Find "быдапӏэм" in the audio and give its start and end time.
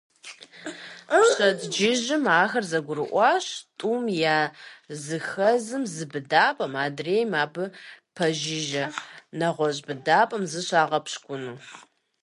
6.11-6.73, 9.87-10.43